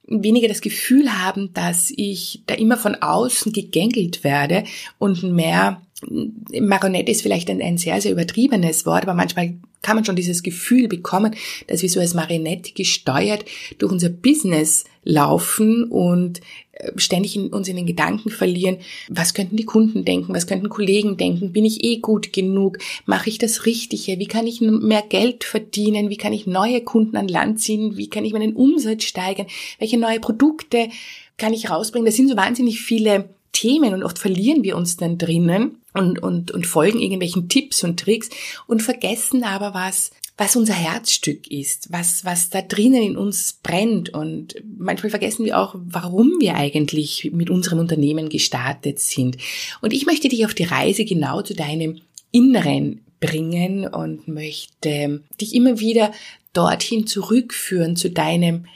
weniger 0.06 0.48
das 0.48 0.60
Gefühl 0.60 1.10
haben, 1.10 1.54
dass 1.54 1.90
ich 1.96 2.42
da 2.46 2.54
immer 2.54 2.76
von 2.76 2.94
außen 2.94 3.52
gegängelt 3.52 4.22
werde 4.22 4.64
und 4.98 5.22
mehr 5.22 5.80
Marionette 6.02 7.12
ist 7.12 7.22
vielleicht 7.22 7.48
ein, 7.50 7.62
ein 7.62 7.78
sehr, 7.78 8.00
sehr 8.00 8.12
übertriebenes 8.12 8.84
Wort, 8.84 9.04
aber 9.04 9.14
manchmal 9.14 9.54
kann 9.80 9.96
man 9.96 10.04
schon 10.04 10.16
dieses 10.16 10.42
Gefühl 10.42 10.88
bekommen, 10.88 11.34
dass 11.66 11.82
wir 11.82 11.88
so 11.88 12.00
als 12.00 12.14
Marionette 12.14 12.72
gesteuert 12.72 13.44
durch 13.78 13.92
unser 13.92 14.08
Business 14.08 14.84
laufen 15.04 15.84
und 15.84 16.40
äh, 16.72 16.92
ständig 16.96 17.36
in, 17.36 17.48
uns 17.48 17.68
in 17.68 17.76
den 17.76 17.86
Gedanken 17.86 18.30
verlieren, 18.30 18.78
was 19.08 19.34
könnten 19.34 19.56
die 19.56 19.66
Kunden 19.66 20.04
denken, 20.04 20.34
was 20.34 20.46
könnten 20.46 20.68
Kollegen 20.68 21.16
denken, 21.16 21.52
bin 21.52 21.64
ich 21.64 21.84
eh 21.84 21.98
gut 21.98 22.32
genug, 22.32 22.78
mache 23.06 23.28
ich 23.28 23.38
das 23.38 23.66
Richtige, 23.66 24.18
wie 24.18 24.26
kann 24.26 24.46
ich 24.46 24.60
mehr 24.60 25.02
Geld 25.02 25.44
verdienen, 25.44 26.08
wie 26.10 26.16
kann 26.16 26.32
ich 26.32 26.46
neue 26.46 26.80
Kunden 26.80 27.16
an 27.16 27.28
Land 27.28 27.60
ziehen, 27.60 27.96
wie 27.96 28.08
kann 28.08 28.24
ich 28.24 28.32
meinen 28.32 28.56
Umsatz 28.56 29.04
steigern, 29.04 29.46
welche 29.78 29.98
neue 29.98 30.18
Produkte 30.18 30.88
kann 31.36 31.52
ich 31.52 31.70
rausbringen. 31.70 32.06
Das 32.06 32.16
sind 32.16 32.28
so 32.28 32.36
wahnsinnig 32.36 32.80
viele 32.80 33.28
Themen 33.52 33.94
und 33.94 34.02
oft 34.02 34.18
verlieren 34.18 34.64
wir 34.64 34.76
uns 34.76 34.96
dann 34.96 35.18
drinnen 35.18 35.78
und, 35.94 36.22
und, 36.22 36.50
und 36.50 36.66
folgen 36.66 37.00
irgendwelchen 37.00 37.48
Tipps 37.48 37.82
und 37.84 37.98
Tricks 38.00 38.28
und 38.66 38.82
vergessen 38.82 39.44
aber 39.44 39.72
was, 39.72 40.10
was 40.36 40.56
unser 40.56 40.74
Herzstück 40.74 41.46
ist, 41.50 41.92
was, 41.92 42.24
was 42.24 42.50
da 42.50 42.60
drinnen 42.60 43.02
in 43.02 43.16
uns 43.16 43.60
brennt. 43.62 44.10
Und 44.10 44.56
manchmal 44.76 45.10
vergessen 45.10 45.44
wir 45.44 45.58
auch, 45.58 45.76
warum 45.78 46.32
wir 46.40 46.56
eigentlich 46.56 47.30
mit 47.32 47.50
unserem 47.50 47.78
Unternehmen 47.78 48.28
gestartet 48.28 48.98
sind. 48.98 49.36
Und 49.80 49.92
ich 49.92 50.06
möchte 50.06 50.28
dich 50.28 50.44
auf 50.44 50.54
die 50.54 50.64
Reise 50.64 51.04
genau 51.04 51.42
zu 51.42 51.54
deinem 51.54 52.00
Inneren 52.32 53.02
bringen 53.20 53.86
und 53.86 54.26
möchte 54.26 55.22
dich 55.40 55.54
immer 55.54 55.78
wieder 55.78 56.10
dorthin 56.52 57.06
zurückführen 57.06 57.94
zu 57.94 58.10
deinem 58.10 58.66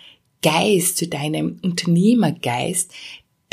Geist, 0.42 0.98
zu 0.98 1.08
deinem 1.08 1.58
Unternehmergeist, 1.62 2.92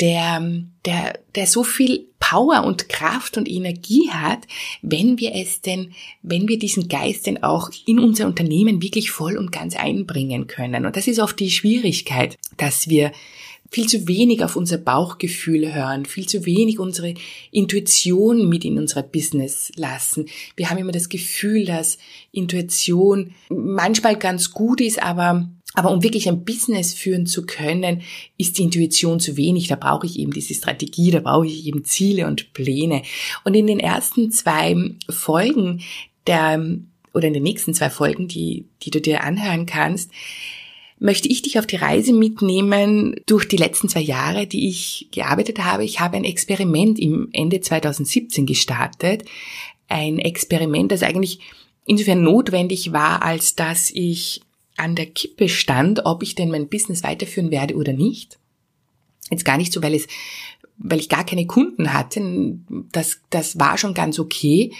der, 0.00 0.62
der, 0.84 1.18
der 1.34 1.46
so 1.46 1.62
viel 1.62 2.06
Power 2.18 2.64
und 2.64 2.88
Kraft 2.88 3.36
und 3.36 3.48
Energie 3.48 4.10
hat, 4.10 4.40
wenn 4.82 5.18
wir 5.18 5.34
es 5.34 5.60
denn, 5.60 5.92
wenn 6.22 6.48
wir 6.48 6.58
diesen 6.58 6.88
Geist 6.88 7.26
denn 7.26 7.42
auch 7.42 7.70
in 7.86 7.98
unser 7.98 8.26
Unternehmen 8.26 8.82
wirklich 8.82 9.10
voll 9.10 9.36
und 9.36 9.52
ganz 9.52 9.76
einbringen 9.76 10.46
können. 10.46 10.86
Und 10.86 10.96
das 10.96 11.06
ist 11.06 11.20
oft 11.20 11.38
die 11.38 11.50
Schwierigkeit, 11.50 12.36
dass 12.56 12.88
wir 12.88 13.12
viel 13.70 13.86
zu 13.86 14.06
wenig 14.06 14.44
auf 14.44 14.56
unser 14.56 14.78
Bauchgefühl 14.78 15.74
hören, 15.74 16.04
viel 16.04 16.26
zu 16.26 16.46
wenig 16.46 16.78
unsere 16.78 17.14
Intuition 17.50 18.48
mit 18.48 18.64
in 18.64 18.78
unser 18.78 19.02
Business 19.02 19.72
lassen. 19.76 20.26
Wir 20.56 20.70
haben 20.70 20.78
immer 20.78 20.92
das 20.92 21.08
Gefühl, 21.08 21.64
dass 21.64 21.98
Intuition 22.32 23.34
manchmal 23.48 24.16
ganz 24.16 24.52
gut 24.52 24.80
ist, 24.80 25.02
aber 25.02 25.48
aber 25.76 25.90
um 25.90 26.02
wirklich 26.02 26.26
ein 26.26 26.42
Business 26.42 26.94
führen 26.94 27.26
zu 27.26 27.44
können, 27.44 28.00
ist 28.38 28.56
die 28.56 28.62
Intuition 28.62 29.20
zu 29.20 29.36
wenig. 29.36 29.68
Da 29.68 29.76
brauche 29.76 30.06
ich 30.06 30.18
eben 30.18 30.32
diese 30.32 30.54
Strategie, 30.54 31.10
da 31.10 31.20
brauche 31.20 31.46
ich 31.46 31.66
eben 31.66 31.84
Ziele 31.84 32.26
und 32.26 32.54
Pläne. 32.54 33.02
Und 33.44 33.52
in 33.52 33.66
den 33.66 33.78
ersten 33.78 34.30
zwei 34.30 34.74
Folgen 35.10 35.82
der, 36.26 36.78
oder 37.12 37.28
in 37.28 37.34
den 37.34 37.42
nächsten 37.42 37.74
zwei 37.74 37.90
Folgen, 37.90 38.26
die, 38.26 38.64
die 38.82 38.90
du 38.90 39.02
dir 39.02 39.22
anhören 39.22 39.66
kannst, 39.66 40.10
möchte 40.98 41.28
ich 41.28 41.42
dich 41.42 41.58
auf 41.58 41.66
die 41.66 41.76
Reise 41.76 42.14
mitnehmen 42.14 43.14
durch 43.26 43.46
die 43.46 43.58
letzten 43.58 43.90
zwei 43.90 44.00
Jahre, 44.00 44.46
die 44.46 44.68
ich 44.68 45.08
gearbeitet 45.12 45.58
habe. 45.58 45.84
Ich 45.84 46.00
habe 46.00 46.16
ein 46.16 46.24
Experiment 46.24 46.98
im 46.98 47.28
Ende 47.34 47.60
2017 47.60 48.46
gestartet. 48.46 49.26
Ein 49.88 50.18
Experiment, 50.18 50.90
das 50.90 51.02
eigentlich 51.02 51.40
insofern 51.84 52.22
notwendig 52.22 52.94
war, 52.94 53.22
als 53.22 53.56
dass 53.56 53.90
ich 53.90 54.40
an 54.76 54.94
der 54.94 55.06
Kippe 55.06 55.48
stand, 55.48 56.04
ob 56.04 56.22
ich 56.22 56.34
denn 56.34 56.50
mein 56.50 56.68
Business 56.68 57.02
weiterführen 57.02 57.50
werde 57.50 57.76
oder 57.76 57.92
nicht. 57.92 58.38
Jetzt 59.30 59.44
gar 59.44 59.56
nicht 59.56 59.72
so, 59.72 59.82
weil 59.82 59.94
es, 59.94 60.06
weil 60.78 61.00
ich 61.00 61.08
gar 61.08 61.24
keine 61.24 61.46
Kunden 61.46 61.92
hatte. 61.92 62.58
Das, 62.92 63.20
das 63.30 63.58
war 63.58 63.78
schon 63.78 63.94
ganz 63.94 64.18
okay. 64.18 64.72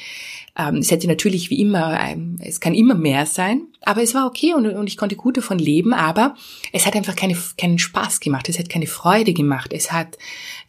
Ähm, 0.59 0.77
es 0.77 0.91
hätte 0.91 1.07
natürlich 1.07 1.51
wie 1.51 1.61
immer, 1.61 1.99
ähm, 2.01 2.37
es 2.41 2.61
kann 2.61 2.75
immer 2.75 2.95
mehr 2.95 3.27
sein, 3.27 3.67
aber 3.83 4.03
es 4.03 4.15
war 4.15 4.27
okay 4.27 4.55
und, 4.55 4.67
und 4.67 4.87
ich 4.87 4.97
konnte 4.97 5.17
gut 5.17 5.37
davon 5.37 5.59
leben, 5.59 5.93
aber 5.93 6.35
es 6.73 6.87
hat 6.87 6.97
einfach 6.97 7.15
keine, 7.15 7.37
keinen 7.59 7.79
Spaß 7.79 8.21
gemacht, 8.21 8.49
es 8.49 8.59
hat 8.59 8.71
keine 8.71 8.87
Freude 8.87 9.35
gemacht, 9.35 9.73
es 9.75 9.93
hat, 9.93 10.17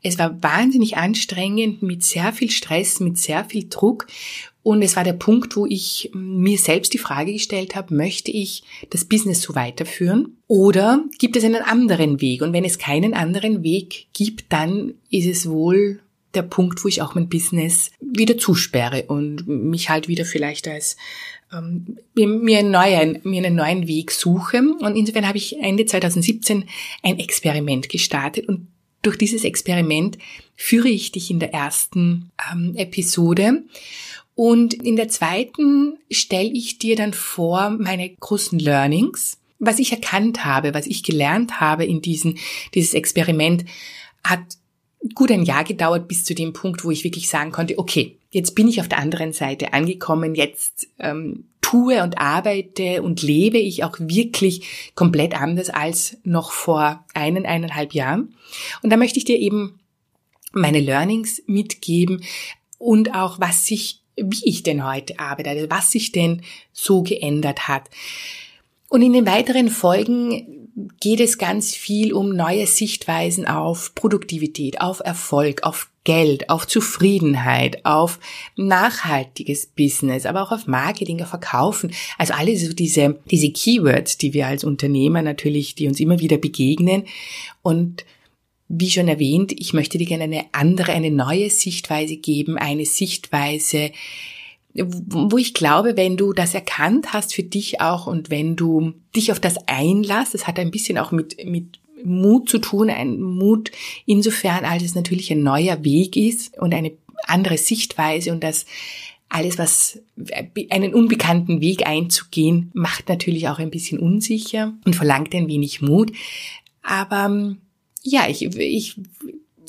es 0.01 0.19
war 0.19 0.43
wahnsinnig 0.43 0.97
anstrengend 0.97 1.83
mit 1.83 2.03
sehr 2.03 2.33
viel 2.33 2.51
Stress, 2.51 2.99
mit 2.99 3.17
sehr 3.17 3.45
viel 3.45 3.69
Druck 3.69 4.07
und 4.67 4.81
es 4.81 4.97
war 4.97 5.05
der 5.05 5.13
Punkt, 5.13 5.55
wo 5.55 5.65
ich 5.65 6.11
mir 6.13 6.57
selbst 6.57 6.93
die 6.93 6.97
Frage 6.97 7.31
gestellt 7.31 7.73
habe, 7.73 7.95
möchte 7.95 8.31
ich 8.31 8.63
das 8.89 9.05
Business 9.05 9.41
so 9.41 9.55
weiterführen 9.55 10.35
oder 10.47 11.05
gibt 11.19 11.37
es 11.37 11.45
einen 11.45 11.61
anderen 11.61 12.19
Weg? 12.19 12.41
Und 12.41 12.51
wenn 12.51 12.65
es 12.65 12.77
keinen 12.77 13.13
anderen 13.13 13.63
Weg 13.63 14.07
gibt, 14.11 14.51
dann 14.51 14.95
ist 15.09 15.25
es 15.25 15.49
wohl 15.49 16.01
der 16.33 16.41
Punkt, 16.41 16.83
wo 16.83 16.89
ich 16.89 17.01
auch 17.01 17.15
mein 17.15 17.29
Business 17.29 17.91
wieder 18.01 18.37
zusperre 18.37 19.03
und 19.03 19.47
mich 19.47 19.89
halt 19.89 20.09
wieder 20.09 20.25
vielleicht 20.25 20.67
als 20.67 20.97
ähm, 21.53 21.97
mir, 22.13 22.59
einen 22.59 22.71
neuen, 22.71 23.21
mir 23.23 23.45
einen 23.45 23.55
neuen 23.55 23.87
Weg 23.87 24.11
suche. 24.11 24.61
Und 24.81 24.97
insofern 24.97 25.29
habe 25.29 25.37
ich 25.37 25.57
Ende 25.61 25.85
2017 25.85 26.65
ein 27.03 27.19
Experiment 27.19 27.87
gestartet 27.87 28.49
und 28.49 28.67
durch 29.01 29.17
dieses 29.17 29.45
Experiment 29.45 30.17
führe 30.57 30.89
ich 30.89 31.13
dich 31.13 31.31
in 31.31 31.39
der 31.39 31.53
ersten 31.53 32.31
ähm, 32.51 32.75
Episode 32.75 33.63
und 34.37 34.75
in 34.75 34.95
der 34.97 35.09
zweiten 35.09 35.97
stelle 36.11 36.51
ich 36.51 36.77
dir 36.77 36.95
dann 36.95 37.11
vor 37.11 37.71
meine 37.71 38.07
großen 38.07 38.59
Learnings, 38.59 39.39
was 39.57 39.79
ich 39.79 39.91
erkannt 39.91 40.45
habe, 40.45 40.75
was 40.75 40.85
ich 40.85 41.01
gelernt 41.01 41.59
habe 41.59 41.85
in 41.85 42.03
diesem, 42.03 42.37
dieses 42.75 42.93
Experiment 42.93 43.65
hat 44.23 44.41
gut 45.15 45.31
ein 45.31 45.41
Jahr 45.41 45.63
gedauert 45.63 46.07
bis 46.07 46.23
zu 46.23 46.35
dem 46.35 46.53
Punkt, 46.53 46.85
wo 46.85 46.91
ich 46.91 47.03
wirklich 47.03 47.29
sagen 47.29 47.51
konnte, 47.51 47.79
okay, 47.79 48.19
jetzt 48.29 48.53
bin 48.53 48.67
ich 48.67 48.79
auf 48.79 48.87
der 48.87 48.99
anderen 48.99 49.33
Seite 49.33 49.73
angekommen, 49.73 50.35
jetzt 50.35 50.87
ähm, 50.99 51.45
tue 51.61 52.03
und 52.03 52.19
arbeite 52.19 53.01
und 53.01 53.23
lebe 53.23 53.57
ich 53.57 53.83
auch 53.83 53.97
wirklich 53.99 54.91
komplett 54.93 55.33
anders 55.33 55.71
als 55.71 56.17
noch 56.23 56.51
vor 56.51 57.03
einen, 57.15 57.47
eineinhalb 57.47 57.95
Jahren. 57.95 58.35
Und 58.83 58.91
da 58.91 58.97
möchte 58.97 59.17
ich 59.17 59.25
dir 59.25 59.39
eben 59.39 59.79
meine 60.51 60.79
Learnings 60.79 61.41
mitgeben 61.47 62.23
und 62.77 63.15
auch 63.15 63.39
was 63.39 63.65
sich, 63.65 64.03
wie 64.17 64.43
ich 64.43 64.63
denn 64.63 64.85
heute 64.85 65.19
arbeite, 65.19 65.49
also 65.49 65.69
was 65.69 65.91
sich 65.91 66.11
denn 66.11 66.41
so 66.73 67.03
geändert 67.03 67.67
hat. 67.67 67.83
Und 68.89 69.01
in 69.01 69.13
den 69.13 69.25
weiteren 69.25 69.69
Folgen 69.69 70.67
geht 70.99 71.19
es 71.19 71.37
ganz 71.37 71.75
viel 71.75 72.13
um 72.13 72.35
neue 72.35 72.67
Sichtweisen 72.67 73.47
auf 73.47 73.95
Produktivität, 73.95 74.79
auf 74.79 75.01
Erfolg, 75.03 75.63
auf 75.63 75.89
Geld, 76.03 76.49
auf 76.49 76.67
Zufriedenheit, 76.67 77.83
auf 77.83 78.19
nachhaltiges 78.55 79.65
Business, 79.65 80.25
aber 80.25 80.41
auch 80.43 80.51
auf 80.51 80.67
Marketing, 80.67 81.21
auf 81.21 81.29
Verkaufen. 81.29 81.91
Also 82.17 82.33
alle 82.33 82.55
so 82.57 82.71
diese, 82.73 83.19
diese 83.29 83.51
Keywords, 83.51 84.17
die 84.17 84.33
wir 84.33 84.47
als 84.47 84.63
Unternehmer 84.63 85.21
natürlich, 85.21 85.75
die 85.75 85.87
uns 85.87 85.99
immer 85.99 86.19
wieder 86.19 86.37
begegnen. 86.37 87.03
Und 87.61 88.05
wie 88.69 88.89
schon 88.89 89.07
erwähnt, 89.07 89.53
ich 89.53 89.73
möchte 89.73 89.97
dir 89.97 90.05
gerne 90.05 90.25
eine 90.25 90.45
andere, 90.51 90.91
eine 90.91 91.11
neue 91.11 91.49
Sichtweise 91.49 92.17
geben, 92.17 92.57
eine 92.57 92.85
Sichtweise, 92.85 93.91
wo 94.73 95.37
ich 95.37 95.53
glaube, 95.53 95.97
wenn 95.97 96.17
du 96.17 96.33
das 96.33 96.53
erkannt 96.53 97.13
hast 97.13 97.33
für 97.33 97.43
dich 97.43 97.81
auch 97.81 98.07
und 98.07 98.29
wenn 98.29 98.55
du 98.55 98.93
dich 99.15 99.31
auf 99.31 99.39
das 99.39 99.55
einlässt, 99.67 100.33
das 100.33 100.47
hat 100.47 100.59
ein 100.59 100.71
bisschen 100.71 100.97
auch 100.97 101.11
mit, 101.11 101.45
mit 101.45 101.79
Mut 102.03 102.49
zu 102.49 102.59
tun, 102.59 102.89
ein 102.89 103.19
Mut 103.19 103.71
insofern, 104.05 104.65
als 104.65 104.83
es 104.83 104.95
natürlich 104.95 105.31
ein 105.31 105.41
neuer 105.41 105.83
Weg 105.83 106.15
ist 106.15 106.57
und 106.59 106.73
eine 106.73 106.91
andere 107.25 107.57
Sichtweise 107.57 108.31
und 108.31 108.43
das 108.43 108.65
alles, 109.29 109.57
was 109.57 109.99
einen 110.69 110.93
unbekannten 110.93 111.59
Weg 111.59 111.85
einzugehen, 111.85 112.71
macht 112.73 113.09
natürlich 113.09 113.49
auch 113.49 113.59
ein 113.59 113.71
bisschen 113.71 113.99
unsicher 113.99 114.73
und 114.85 114.95
verlangt 114.95 115.33
ein 115.33 115.47
wenig 115.47 115.81
Mut. 115.81 116.11
Aber 116.81 117.55
ja, 118.03 118.27
ich, 118.27 118.43
ich, 118.43 118.99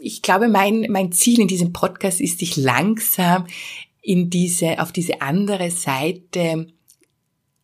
ich 0.00 0.22
glaube, 0.22 0.48
mein, 0.48 0.86
mein 0.90 1.12
Ziel 1.12 1.40
in 1.40 1.48
diesem 1.48 1.72
Podcast 1.72 2.20
ist, 2.20 2.40
dich 2.40 2.56
langsam 2.56 3.46
in 4.02 4.30
diese, 4.30 4.80
auf 4.80 4.92
diese 4.92 5.20
andere 5.20 5.70
Seite 5.70 6.68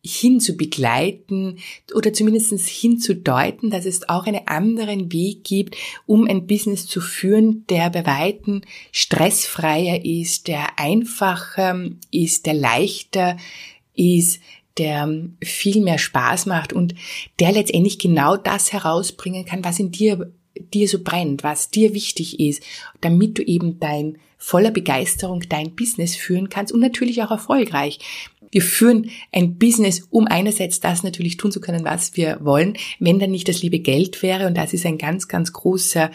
hin 0.05 0.39
zu 0.39 0.55
begleiten 0.55 1.57
oder 1.95 2.13
zumindest 2.13 2.51
hinzudeuten, 2.67 3.71
dass 3.71 3.85
es 3.85 4.07
auch 4.07 4.27
einen 4.27 4.47
anderen 4.47 5.11
Weg 5.11 5.43
gibt, 5.43 5.75
um 6.05 6.27
ein 6.27 6.45
Business 6.45 6.85
zu 6.85 7.01
führen, 7.01 7.65
der 7.69 7.89
bei 7.89 8.05
Weitem 8.05 8.61
stressfreier 8.91 10.05
ist, 10.05 10.47
der 10.47 10.77
einfacher 10.77 11.89
ist, 12.11 12.45
der 12.45 12.53
leichter 12.53 13.37
ist, 13.95 14.41
der 14.77 15.29
viel 15.41 15.81
mehr 15.81 15.97
Spaß 15.97 16.45
macht 16.45 16.73
und 16.73 16.93
der 17.39 17.53
letztendlich 17.53 17.97
genau 17.97 18.37
das 18.37 18.73
herausbringen 18.73 19.45
kann, 19.45 19.63
was 19.63 19.79
in 19.79 19.89
dir 19.89 20.31
dir 20.59 20.87
so 20.87 21.03
brennt, 21.03 21.43
was 21.43 21.69
dir 21.69 21.93
wichtig 21.93 22.39
ist, 22.39 22.63
damit 23.01 23.37
du 23.37 23.43
eben 23.43 23.79
dein 23.79 24.17
voller 24.37 24.71
Begeisterung 24.71 25.41
dein 25.49 25.75
Business 25.75 26.15
führen 26.15 26.49
kannst 26.49 26.73
und 26.73 26.79
natürlich 26.79 27.23
auch 27.23 27.31
erfolgreich. 27.31 27.99
Wir 28.51 28.61
führen 28.61 29.09
ein 29.31 29.57
Business, 29.57 30.07
um 30.11 30.27
einerseits 30.27 30.79
das 30.79 31.03
natürlich 31.03 31.37
tun 31.37 31.51
zu 31.51 31.59
können, 31.59 31.83
was 31.83 32.15
wir 32.15 32.39
wollen, 32.41 32.77
wenn 32.99 33.19
dann 33.19 33.31
nicht 33.31 33.49
das 33.49 33.61
liebe 33.61 33.79
Geld 33.79 34.21
wäre. 34.21 34.47
Und 34.47 34.55
das 34.55 34.73
ist 34.73 34.85
ein 34.85 34.97
ganz, 34.97 35.27
ganz 35.27 35.51
großer, 35.51 36.11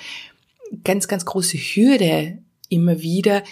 ganz, 0.84 1.08
ganz 1.08 1.24
große 1.24 1.58
Hürde 1.58 2.38
immer 2.68 3.02
wieder, 3.02 3.42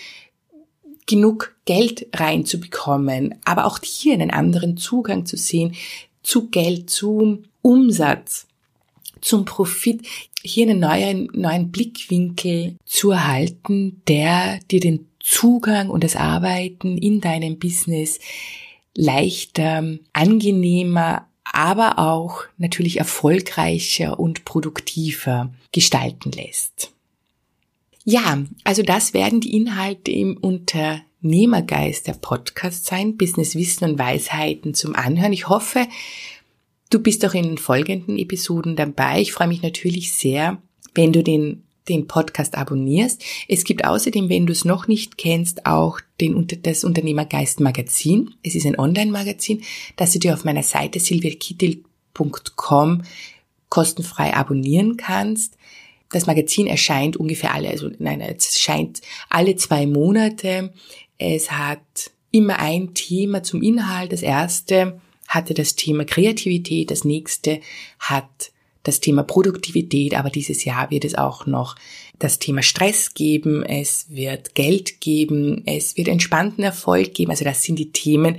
genug 1.07 1.57
Geld 1.65 2.07
reinzubekommen, 2.15 3.35
aber 3.45 3.65
auch 3.67 3.81
hier 3.83 4.15
einen 4.15 4.31
anderen 4.31 4.77
Zugang 4.77 5.27
zu 5.27 5.37
sehen 5.37 5.75
zu 6.23 6.51
Geld, 6.51 6.91
zum 6.91 7.45
Umsatz, 7.63 8.48
zum 9.21 9.45
Profit 9.45 10.07
hier 10.43 10.69
einen 10.69 10.81
neuen, 10.81 11.29
neuen 11.33 11.71
Blickwinkel 11.71 12.77
zu 12.85 13.11
erhalten, 13.11 14.03
der 14.07 14.61
dir 14.71 14.81
den 14.81 15.07
Zugang 15.21 15.91
und 15.91 16.05
das 16.05 16.17
Arbeiten 16.17 16.97
in 16.97 17.21
deinem 17.21 17.59
Business 17.59 18.19
leichter, 18.95 19.99
angenehmer, 20.13 21.27
aber 21.45 21.99
auch 21.99 22.45
natürlich 22.57 22.99
erfolgreicher 22.99 24.19
und 24.19 24.45
produktiver 24.45 25.53
gestalten 25.73 26.33
lässt. 26.33 26.93
Ja, 28.05 28.43
also 28.65 28.83
das 28.83 29.13
werden 29.13 29.41
die 29.41 29.55
Inhalte 29.55 30.11
im 30.11 30.37
Unternehmergeist 30.39 32.07
der 32.07 32.15
Podcast 32.15 32.87
sein, 32.87 33.17
Business 33.17 33.55
Wissen 33.55 33.85
und 33.85 33.99
Weisheiten 33.99 34.73
zum 34.73 34.95
Anhören. 34.95 35.33
Ich 35.33 35.49
hoffe, 35.49 35.87
Du 36.91 37.01
bist 37.01 37.25
auch 37.27 37.35
in 37.35 37.45
den 37.45 37.59
folgenden 37.59 38.19
Episoden 38.19 38.77
dabei. 38.77 39.21
Ich 39.21 39.33
freue 39.33 39.49
mich 39.49 39.63
natürlich 39.63 40.13
sehr, 40.13 40.59
wenn 40.95 41.13
du 41.13 41.23
den 41.23 41.65
den 41.89 42.07
Podcast 42.07 42.57
abonnierst. 42.57 43.23
Es 43.49 43.65
gibt 43.65 43.85
außerdem, 43.85 44.29
wenn 44.29 44.47
du 44.47 44.53
es 44.53 44.65
noch 44.65 44.89
nicht 44.89 45.19
kennst, 45.19 45.67
auch 45.67 46.01
den, 46.21 46.47
das 46.63 46.85
Unternehmergeist 46.85 47.61
Magazin. 47.61 48.35
Es 48.43 48.55
ist 48.55 48.67
ein 48.67 48.79
Online-Magazin, 48.79 49.63
das 49.97 50.13
du 50.13 50.19
dir 50.19 50.35
auf 50.35 50.45
meiner 50.45 50.63
Seite 50.63 51.01
silviakittel.com 51.01 53.03
kostenfrei 53.69 54.35
abonnieren 54.35 54.97
kannst. 54.97 55.57
Das 56.11 56.27
Magazin 56.27 56.67
erscheint 56.67 57.17
ungefähr 57.17 57.53
alle, 57.53 57.69
also 57.69 57.91
nein, 57.99 58.23
es 58.23 58.55
erscheint 58.55 59.03
alle 59.29 59.57
zwei 59.57 59.87
Monate. 59.87 60.73
Es 61.19 61.51
hat 61.51 62.11
immer 62.31 62.61
ein 62.61 62.95
Thema 62.95 63.43
zum 63.43 63.63
Inhalt. 63.63 64.13
Das 64.13 64.23
erste 64.23 65.01
hatte 65.29 65.55
das 65.55 65.77
Thema 65.77 66.05
Kreativität, 66.05 66.91
das 66.91 67.05
nächste 67.05 67.61
hat 68.01 68.51
das 68.83 69.01
Thema 69.01 69.23
Produktivität, 69.23 70.15
aber 70.15 70.31
dieses 70.31 70.65
Jahr 70.65 70.91
wird 70.91 71.05
es 71.05 71.15
auch 71.15 71.47
noch 71.47 71.77
das 72.19 72.39
Thema 72.39 72.63
Stress 72.63 73.15
geben, 73.15 73.63
es 73.63 74.07
wird 74.09 74.55
Geld 74.55 75.01
geben, 75.01 75.63
es 75.67 75.97
wird 75.97 76.09
entspannten 76.09 76.65
Erfolg 76.65 77.15
geben. 77.15 77.31
Also 77.31 77.45
das 77.45 77.63
sind 77.63 77.79
die 77.79 77.93
Themen 77.93 78.39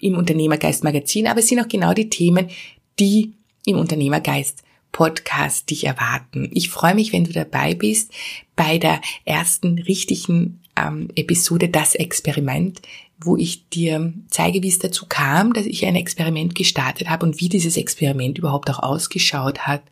im 0.00 0.16
Unternehmergeist 0.16 0.84
Magazin, 0.84 1.26
aber 1.26 1.40
es 1.40 1.48
sind 1.48 1.60
auch 1.60 1.68
genau 1.68 1.94
die 1.94 2.10
Themen, 2.10 2.50
die 2.98 3.32
im 3.64 3.78
Unternehmergeist 3.78 4.62
Podcast 4.92 5.70
dich 5.70 5.84
erwarten. 5.84 6.50
Ich 6.52 6.68
freue 6.68 6.94
mich, 6.94 7.12
wenn 7.12 7.24
du 7.24 7.32
dabei 7.32 7.74
bist 7.74 8.12
bei 8.56 8.78
der 8.78 9.00
ersten 9.24 9.78
richtigen 9.80 10.60
ähm, 10.76 11.08
Episode 11.16 11.68
Das 11.68 11.94
Experiment, 11.94 12.80
wo 13.24 13.36
ich 13.36 13.68
dir 13.68 14.12
zeige, 14.28 14.62
wie 14.62 14.68
es 14.68 14.78
dazu 14.78 15.06
kam, 15.08 15.52
dass 15.52 15.66
ich 15.66 15.84
ein 15.86 15.96
Experiment 15.96 16.54
gestartet 16.54 17.08
habe 17.08 17.26
und 17.26 17.40
wie 17.40 17.48
dieses 17.48 17.76
Experiment 17.76 18.38
überhaupt 18.38 18.70
auch 18.70 18.80
ausgeschaut 18.80 19.66
hat 19.66 19.82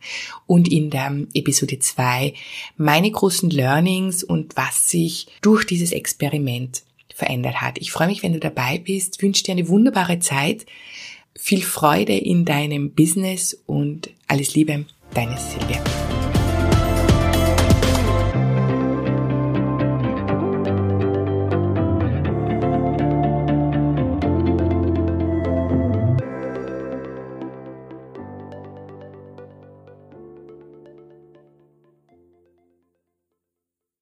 und 0.45 0.71
in 0.71 0.89
der 0.89 1.11
Episode 1.33 1.79
2 1.79 2.33
meine 2.77 3.11
großen 3.11 3.49
Learnings 3.49 4.23
und 4.23 4.55
was 4.55 4.89
sich 4.89 5.27
durch 5.41 5.65
dieses 5.65 5.91
Experiment 5.91 6.83
verändert 7.13 7.61
hat. 7.61 7.77
Ich 7.77 7.91
freue 7.91 8.07
mich, 8.07 8.23
wenn 8.23 8.33
du 8.33 8.39
dabei 8.39 8.79
bist, 8.79 9.21
wünsche 9.21 9.43
dir 9.43 9.51
eine 9.51 9.67
wunderbare 9.67 10.19
Zeit, 10.19 10.65
viel 11.35 11.61
Freude 11.61 12.15
in 12.15 12.45
deinem 12.45 12.91
Business 12.91 13.57
und 13.65 14.09
alles 14.27 14.55
Liebe, 14.55 14.85
deine 15.13 15.37
Silvia. 15.37 15.81